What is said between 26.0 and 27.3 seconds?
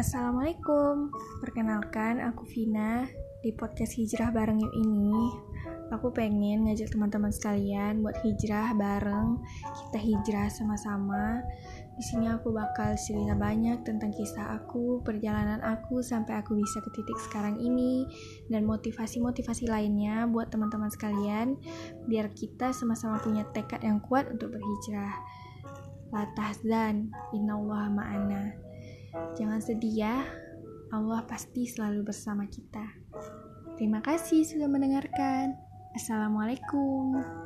La tahzan,